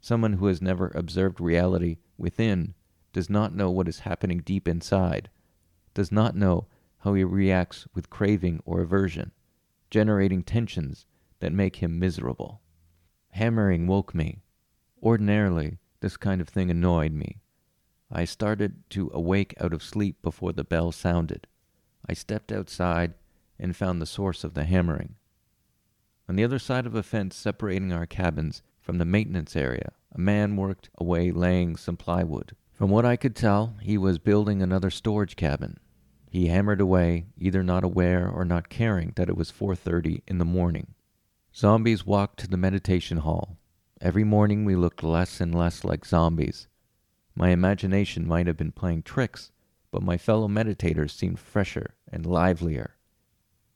[0.00, 2.74] Someone who has never observed reality within
[3.12, 5.30] does not know what is happening deep inside,
[5.94, 6.66] does not know
[6.98, 9.30] how he reacts with craving or aversion
[9.88, 11.06] generating tensions
[11.38, 12.60] that make him miserable.
[13.28, 14.42] Hammering woke me.
[15.06, 17.40] Ordinarily, this kind of thing annoyed me.
[18.10, 21.46] I started to awake out of sleep before the bell sounded.
[22.08, 23.14] I stepped outside
[23.56, 25.14] and found the source of the hammering.
[26.28, 30.18] On the other side of a fence separating our cabins from the maintenance area, a
[30.18, 32.56] man worked away laying some plywood.
[32.72, 35.78] From what I could tell, he was building another storage cabin.
[36.28, 40.44] He hammered away, either not aware or not caring that it was 4:30 in the
[40.44, 40.94] morning.
[41.54, 43.56] Zombies walked to the meditation hall.
[43.98, 46.68] Every morning we looked less and less like zombies.
[47.34, 49.52] My imagination might have been playing tricks,
[49.90, 52.96] but my fellow meditators seemed fresher and livelier.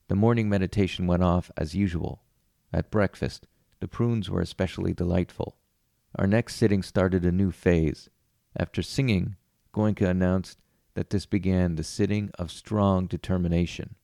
[0.08, 2.22] The morning meditation went off as usual.
[2.70, 3.46] At breakfast,
[3.80, 5.56] the prunes were especially delightful.
[6.16, 8.10] Our next sitting started a new phase.
[8.54, 9.36] After singing,
[9.72, 10.58] Goenka announced
[10.92, 13.94] that this began the sitting of strong determination.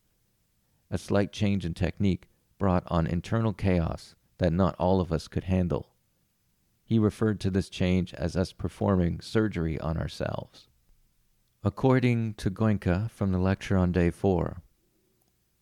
[0.91, 5.45] A slight change in technique brought on internal chaos that not all of us could
[5.45, 5.91] handle.
[6.89, 10.69] He referred to this change as us performing surgery on ourselves.
[11.65, 14.63] According to Goenka from the lecture on day four,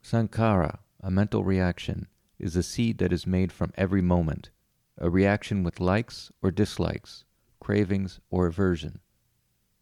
[0.02, 2.08] Sankhara, a mental reaction,
[2.38, 4.50] is a seed that is made from every moment,
[4.98, 7.24] a reaction with likes or dislikes,
[7.58, 9.00] cravings or aversion.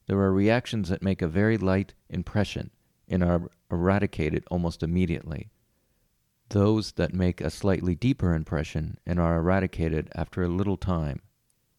[0.07, 2.71] There are reactions that make a very light impression
[3.09, 5.51] and are eradicated almost immediately.
[6.51, 11.21] Those that make a slightly deeper impression and are eradicated after a little time,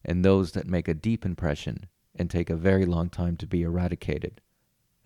[0.04, 3.62] and those that make a deep impression and take a very long time to be
[3.62, 4.40] eradicated.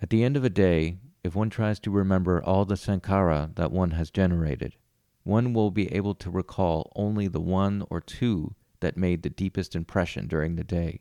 [0.00, 3.72] At the end of a day, if one tries to remember all the sankhara that
[3.72, 4.76] one has generated,
[5.24, 9.74] one will be able to recall only the one or two that made the deepest
[9.74, 11.00] impression during the day.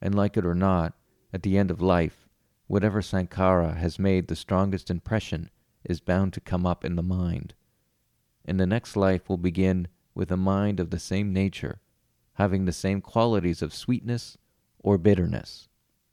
[0.00, 0.94] And like it or not,
[1.32, 2.28] at the end of life,
[2.66, 5.50] whatever sankhara has made the strongest impression
[5.84, 7.54] is bound to come up in the mind.
[8.44, 11.80] And the next life will begin with a mind of the same nature,
[12.38, 14.38] having the same qualities of sweetness
[14.78, 15.68] or bitterness.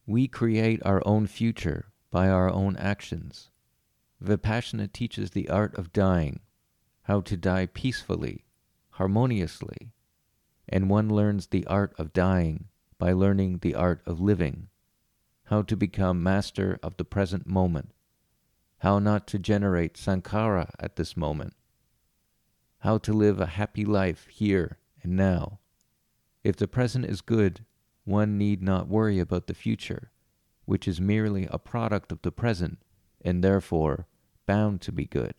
[0.08, 3.52] We create our own future by our own actions.
[4.24, 6.40] Vipassana teaches the art of dying,
[7.04, 8.44] how to die peacefully,
[8.90, 9.92] harmoniously,
[10.68, 14.70] and one learns the art of dying by learning the art of living,
[15.44, 17.92] how to become master of the present moment,
[18.80, 21.54] how not to generate sankhara at this moment,
[22.80, 25.60] how to live a happy life here and now.
[26.46, 27.66] If the present is good,
[28.04, 30.12] one need not worry about the future,
[30.66, 32.78] which is merely a product of the present
[33.22, 34.06] and therefore
[34.46, 35.34] bound to be good.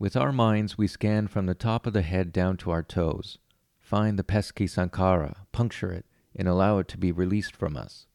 [0.00, 3.38] With our minds, we scan from the top of the head down to our toes,
[3.78, 8.08] find the pesky sankhara, puncture it, and allow it to be released from us.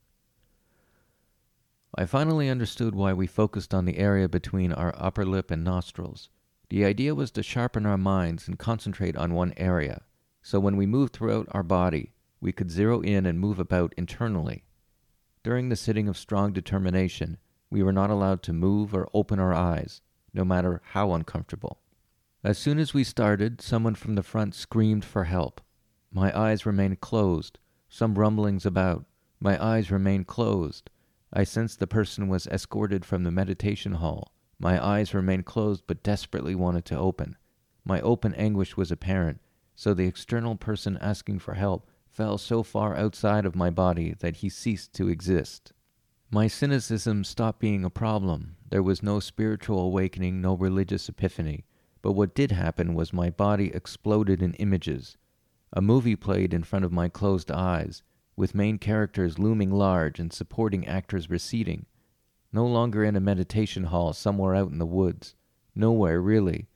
[1.96, 6.28] I finally understood why we focused on the area between our upper lip and nostrils.
[6.68, 10.02] The idea was to sharpen our minds and concentrate on one area,
[10.42, 14.64] so when we moved throughout our body, we could zero in and move about internally.
[15.44, 17.38] During the sitting of strong determination,
[17.70, 20.02] we were not allowed to move or open our eyes,
[20.34, 21.80] no matter how uncomfortable.
[22.44, 25.62] As soon as we started, someone from the front screamed for help.
[26.12, 29.06] My eyes remained closed, some rumblings about.
[29.40, 30.90] My eyes remained closed.
[31.32, 34.34] I sensed the person was escorted from the meditation hall.
[34.60, 37.38] My eyes remained closed but desperately wanted to open.
[37.86, 39.40] My open anguish was apparent,
[39.76, 44.38] so the external person asking for help fell so far outside of my body that
[44.38, 45.74] he ceased to exist.
[46.30, 48.56] My cynicism stopped being a problem.
[48.70, 51.66] There was no spiritual awakening, no religious epiphany.
[52.02, 55.18] But what did happen was my body exploded in images.
[55.74, 58.02] A movie played in front of my closed eyes,
[58.36, 61.86] with main characters looming large and supporting actors receding.
[62.54, 65.36] No longer in a meditation hall somewhere out in the woods.
[65.76, 66.68] Nowhere, really.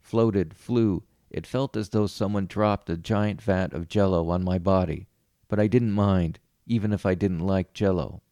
[0.00, 1.02] Floated, flew,
[1.34, 5.08] it felt as though someone dropped a giant vat of jello on my body,
[5.48, 8.22] but I didn't mind, even if I didn't like jello.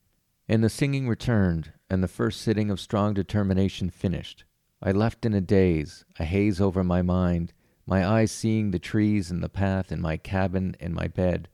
[0.48, 4.44] And the singing returned, and the first sitting of strong determination finished.
[4.80, 7.52] I left in a daze, a haze over my mind,
[7.86, 11.48] my eyes seeing the trees and the path and my cabin and my bed,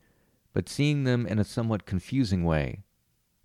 [0.53, 2.83] but seeing them in a somewhat confusing way.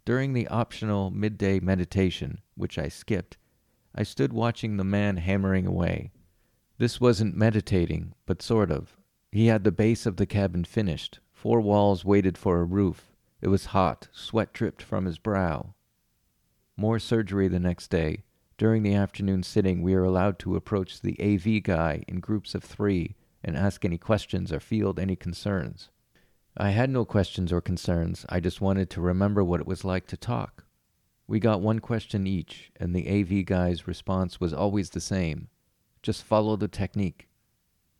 [0.04, 3.38] During the optional midday meditation, which I skipped,
[3.94, 6.12] I stood watching the man hammering away.
[6.84, 8.98] This wasn't meditating, but sort of.
[9.32, 11.18] He had the base of the cabin finished.
[11.32, 13.10] Four walls waited for a roof.
[13.40, 14.08] It was hot.
[14.12, 15.72] Sweat dripped from his brow.
[16.76, 18.24] More surgery the next day.
[18.58, 22.62] During the afternoon sitting, we are allowed to approach the AV guy in groups of
[22.62, 25.88] three and ask any questions or field any concerns.
[26.54, 28.26] I had no questions or concerns.
[28.28, 30.66] I just wanted to remember what it was like to talk.
[31.26, 35.48] We got one question each, and the AV guy's response was always the same
[36.04, 37.28] just follow the technique.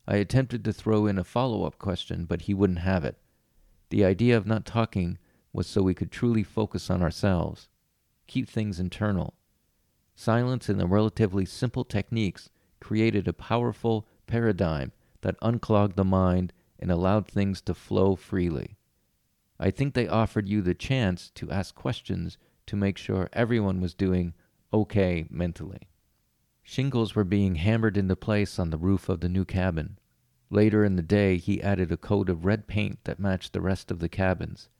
[0.07, 3.17] I attempted to throw in a follow up question, but he wouldn't have it.
[3.89, 5.17] The idea of not talking
[5.55, 7.69] was so we could truly focus on ourselves,
[8.27, 9.33] keep things internal.
[10.15, 16.91] Silence and the relatively simple techniques created a powerful paradigm that unclogged the mind and
[16.91, 18.77] allowed things to flow freely.
[19.59, 22.37] I think they offered you the chance to ask questions
[22.67, 24.35] to make sure everyone was doing
[24.75, 25.89] okay mentally.
[26.67, 29.99] Shingles were being hammered into place on the roof of the new cabin.
[30.49, 33.91] Later in the day, he added a coat of red paint that matched the rest
[33.91, 34.71] of the cabins.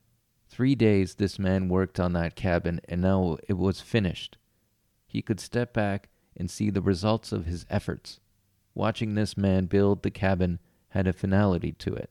[0.49, 4.39] Three days this man worked on that cabin, and now it was finished.
[5.07, 8.19] He could step back and see the results of his efforts.
[8.75, 12.11] Watching this man build the cabin had a finality to it.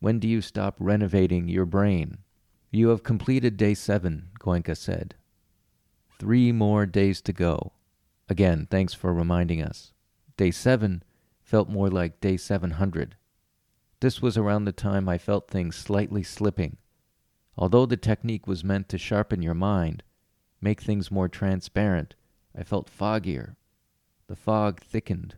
[0.00, 2.18] When do you stop renovating your brain?
[2.70, 5.14] You have completed day seven, Goenka said.
[6.18, 7.72] Three more days to go.
[8.28, 9.92] Again, thanks for reminding us.
[10.36, 11.02] Day 7
[11.40, 13.16] felt more like day 700.
[14.00, 16.76] This was around the time I felt things slightly slipping.
[17.56, 20.02] Although the technique was meant to sharpen your mind,
[20.60, 22.16] make things more transparent,
[22.54, 23.56] I felt foggier.
[24.26, 25.36] The fog thickened.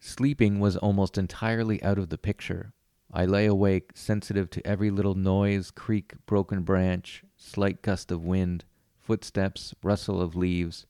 [0.00, 2.72] Sleeping was almost entirely out of the picture.
[3.12, 8.64] I lay awake, sensitive to every little noise, creak, broken branch, slight gust of wind,
[8.98, 10.84] footsteps, rustle of leaves,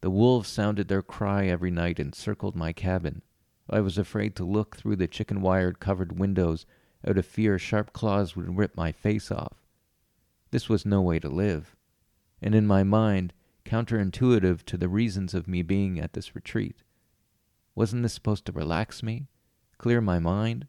[0.00, 3.22] the wolves sounded their cry every night and circled my cabin.
[3.68, 6.66] I was afraid to look through the chicken wired covered windows
[7.06, 9.64] out of fear sharp claws would rip my face off.
[10.50, 11.74] This was no way to live,
[12.40, 13.32] and in my mind,
[13.64, 16.76] counterintuitive to the reasons of me being at this retreat.
[17.74, 19.26] Wasn't this supposed to relax me,
[19.78, 20.66] clear my mind,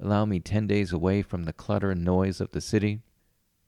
[0.00, 3.02] allow me ten days away from the clutter and noise of the city?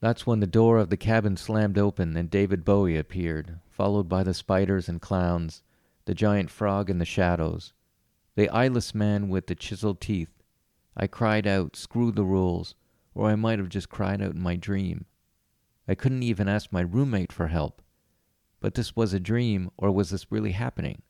[0.01, 4.23] That's when the door of the cabin slammed open and David Bowie appeared, followed by
[4.23, 5.63] the spiders and clowns,
[6.05, 7.73] the giant frog in the shadows,
[8.35, 10.43] the eyeless man with the chiseled teeth.
[10.97, 12.75] I cried out, screw the rules,
[13.15, 15.07] or I might have just cried out in my dream.
[15.89, 17.83] I couldn't even ask my roommate for help.
[18.61, 21.03] But this was a dream, or was this really happening?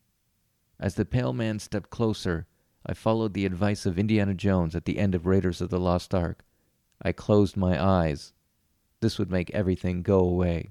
[0.81, 2.47] As the pale man stepped closer,
[2.87, 6.15] I followed the advice of Indiana Jones at the end of Raiders of the Lost
[6.15, 6.45] Ark.
[7.03, 8.33] I closed my eyes.
[9.01, 10.71] This would make everything go away.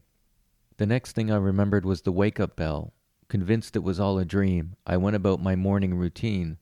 [0.81, 2.95] The next thing I remembered was the wake up bell.
[3.27, 6.57] Convinced it was all a dream, I went about my morning routine.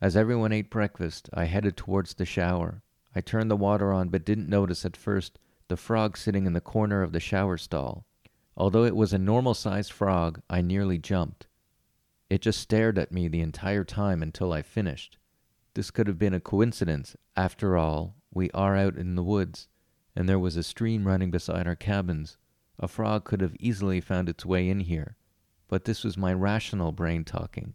[0.00, 2.84] As everyone ate breakfast, I headed towards the shower.
[3.16, 6.60] I turned the water on but didn't notice at first the frog sitting in the
[6.60, 8.06] corner of the shower stall.
[8.56, 11.48] Although it was a normal sized frog, I nearly jumped.
[12.30, 15.18] It just stared at me the entire time until I finished.
[15.74, 17.16] This could have been a coincidence.
[17.36, 19.66] After all, we are out in the woods
[20.14, 22.36] and there was a stream running beside our cabins.
[22.78, 25.16] A frog could have easily found its way in here.
[25.68, 27.74] But this was my rational brain talking,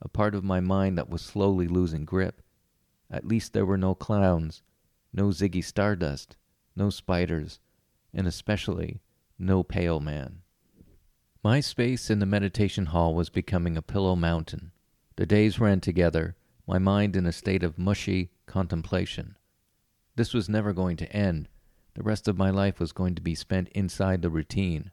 [0.00, 2.40] a part of my mind that was slowly losing grip.
[3.10, 4.62] At least there were no clowns,
[5.12, 6.36] no Ziggy Stardust,
[6.74, 7.60] no spiders,
[8.12, 9.00] and especially
[9.38, 10.42] no Pale Man.
[11.42, 14.72] My space in the meditation hall was becoming a pillow mountain.
[15.16, 16.36] The days ran together,
[16.66, 19.36] my mind in a state of mushy contemplation.
[20.16, 21.48] This was never going to end,
[21.94, 24.90] the rest of my life was going to be spent inside the routine.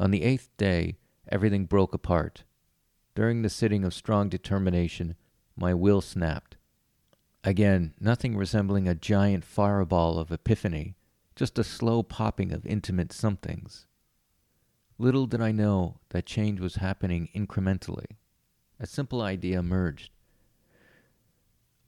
[0.00, 0.96] On the eighth day,
[1.28, 2.44] everything broke apart.
[3.14, 5.16] During the sitting of strong determination,
[5.56, 6.56] my will snapped.
[7.44, 10.96] Again, nothing resembling a giant fireball of epiphany,
[11.36, 13.86] just a slow popping of intimate somethings.
[14.98, 18.16] Little did I know that change was happening incrementally.
[18.80, 20.10] A simple idea emerged.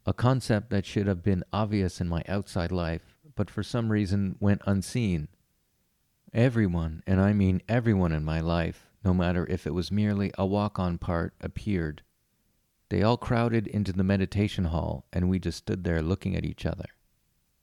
[0.04, 4.36] A concept that should have been obvious in my outside life but for some reason
[4.40, 5.28] went unseen.
[6.32, 10.46] Everyone, and I mean everyone in my life, no matter if it was merely a
[10.46, 12.02] walk on part, appeared.
[12.88, 16.66] They all crowded into the meditation hall, and we just stood there looking at each
[16.66, 16.86] other.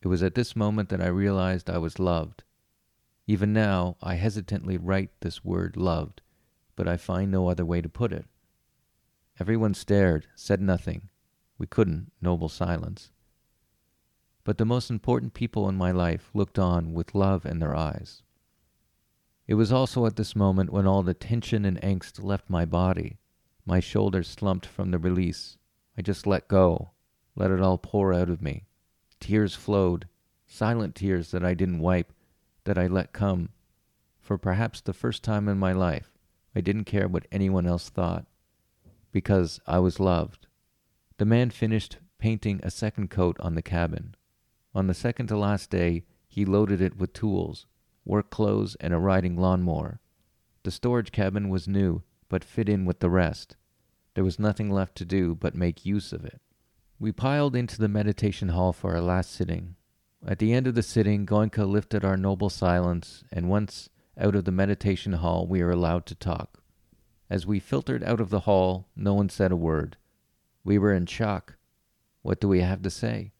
[0.02, 2.44] It was at this moment that I realized I was loved.
[3.28, 6.22] Even now, I hesitantly write this word loved,
[6.76, 8.26] but I find no other way to put it.
[9.40, 11.10] Everyone stared, said nothing.
[11.58, 13.12] We couldn't, noble silence
[14.52, 18.22] but the most important people in my life looked on with love in their eyes.
[19.48, 23.18] It was also at this moment when all the tension and angst left my body.
[23.66, 25.58] My shoulders slumped from the release.
[25.98, 26.92] I just let go,
[27.34, 28.66] let it all pour out of me.
[29.22, 30.10] Tears flowed,
[30.48, 32.12] silent tears that I didn't wipe,
[32.66, 33.52] that I let come.
[34.20, 36.12] For perhaps the first time in my life,
[36.54, 38.26] I didn't care what anyone else thought,
[39.14, 40.48] because I was loved.
[41.20, 44.14] The man finished painting a second coat on the cabin.
[44.74, 47.66] On the second to last day, he loaded it with tools,
[48.06, 50.00] work clothes, and a riding lawnmower.
[50.64, 53.58] The storage cabin was new, but fit in with the rest.
[54.14, 56.42] There was nothing left to do but make use of it.
[57.00, 59.76] We piled into the meditation hall for our last sitting.
[60.26, 64.46] At the end of the sitting, Goenka lifted our noble silence, and once out of
[64.46, 66.62] the meditation hall, we were allowed to talk.
[67.30, 69.98] As we filtered out of the hall, no one said a word.
[70.64, 71.56] We were in shock.
[72.22, 73.32] What do we have to say?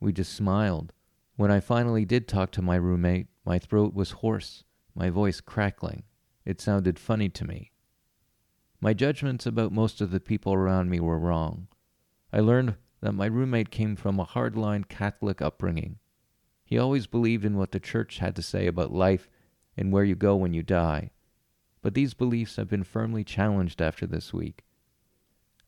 [0.00, 0.92] We just smiled.
[1.36, 6.04] When I finally did talk to my roommate, my throat was hoarse, my voice crackling.
[6.44, 7.70] It sounded funny to me.
[8.80, 11.68] My judgments about most of the people around me were wrong.
[12.32, 15.98] I learned that my roommate came from a hardline Catholic upbringing.
[16.64, 19.28] He always believed in what the church had to say about life
[19.76, 21.10] and where you go when you die.
[21.82, 24.64] But these beliefs have been firmly challenged after this week.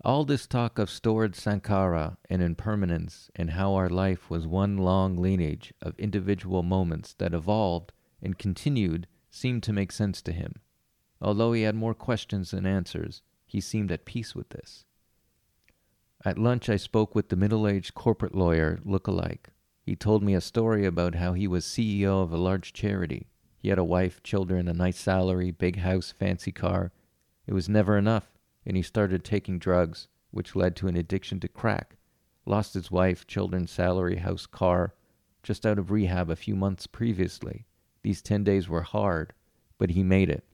[0.04, 5.16] All this talk of stored sankhara and impermanence and how our life was one long
[5.16, 10.56] lineage of individual moments that evolved and continued seemed to make sense to him.
[11.20, 14.84] Although he had more questions than answers, he seemed at peace with this.
[16.24, 19.50] At lunch, I spoke with the middle aged corporate lawyer look-alike.
[19.84, 23.28] He told me a story about how he was CEO of a large charity.
[23.56, 26.90] He had a wife, children, a nice salary, big house, fancy car.
[27.46, 28.32] It was never enough
[28.64, 31.96] and he started taking drugs, which led to an addiction to crack.
[32.46, 34.94] Lost his wife, children, salary, house, car,
[35.42, 37.66] just out of rehab a few months previously.
[38.02, 39.32] These ten days were hard,
[39.78, 40.44] but he made it.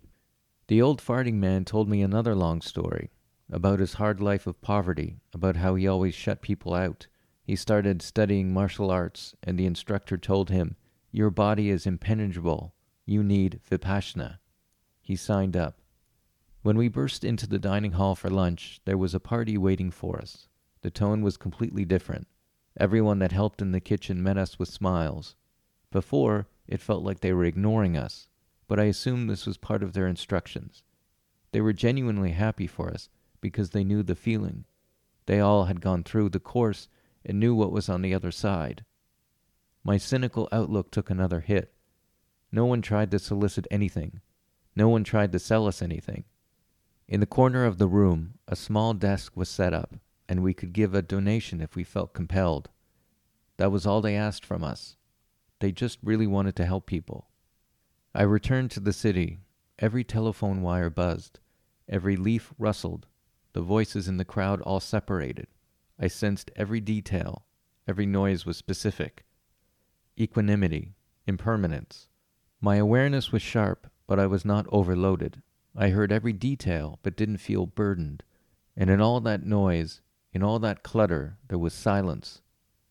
[0.68, 3.10] The old farting man told me another long story
[3.50, 7.06] about his hard life of poverty, about how he always shut people out.
[7.42, 10.76] He started studying martial arts, and the instructor told him,
[11.10, 12.74] Your body is impenetrable.
[13.06, 14.38] You need Vipassana.
[15.00, 15.80] He signed up.
[16.68, 20.18] When we burst into the dining hall for lunch, there was a party waiting for
[20.20, 20.48] us.
[20.82, 22.28] The tone was completely different.
[22.78, 25.34] Everyone that helped in the kitchen met us with smiles.
[25.90, 28.28] Before, it felt like they were ignoring us,
[28.66, 30.84] but I assumed this was part of their instructions.
[31.52, 33.08] They were genuinely happy for us
[33.40, 34.66] because they knew the feeling.
[35.24, 36.86] They all had gone through the course
[37.24, 38.84] and knew what was on the other side.
[39.82, 41.72] My cynical outlook took another hit.
[42.52, 44.20] No one tried to solicit anything.
[44.76, 46.26] No one tried to sell us anything.
[47.08, 49.96] In the corner of the room, a small desk was set up,
[50.28, 52.68] and we could give a donation if we felt compelled.
[53.56, 54.96] That was all they asked from us.
[55.60, 57.30] They just really wanted to help people.
[58.14, 59.38] I returned to the city.
[59.78, 61.40] Every telephone wire buzzed.
[61.88, 63.06] Every leaf rustled.
[63.54, 65.46] The voices in the crowd all separated.
[65.98, 67.46] I sensed every detail.
[67.88, 69.24] Every noise was specific.
[70.20, 70.94] Equanimity,
[71.26, 72.08] impermanence.
[72.60, 75.42] My awareness was sharp, but I was not overloaded.
[75.80, 78.24] I heard every detail, but didn't feel burdened.
[78.76, 80.00] And in all that noise,
[80.32, 82.42] in all that clutter, there was silence.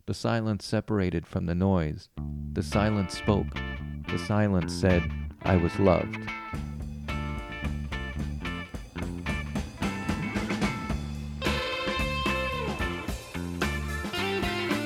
[0.05, 2.07] The silence separated from the noise.
[2.53, 3.59] The silence spoke.
[4.07, 5.03] The silence said,
[5.41, 6.15] I was loved.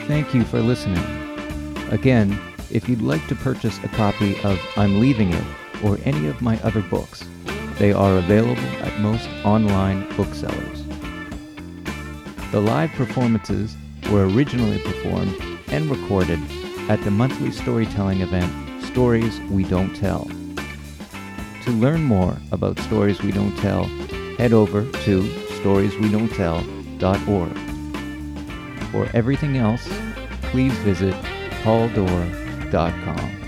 [0.08, 0.98] Thank you for listening.
[1.92, 2.36] Again,
[2.72, 5.46] if you'd like to purchase a copy of I'm Leaving It
[5.84, 7.24] or any of my other books,
[7.78, 10.84] they are available at most online booksellers.
[12.52, 13.76] The live performances
[14.10, 15.36] were originally performed
[15.68, 16.40] and recorded
[16.90, 18.52] at the monthly storytelling event
[18.84, 20.30] Stories We Don't Tell.
[21.64, 23.86] To learn more about Stories We Don't Tell,
[24.38, 25.22] head over to
[25.62, 27.58] storieswedon'ttell.org.
[28.92, 29.88] For everything else,
[30.42, 31.14] please visit
[31.64, 33.41] pauldor.com.